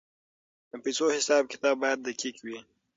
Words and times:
د 0.69 0.71
پیسو 0.83 1.05
حساب 1.15 1.43
کتاب 1.53 1.75
باید 1.81 1.99
دقیق 2.07 2.35
وي. 2.45 2.57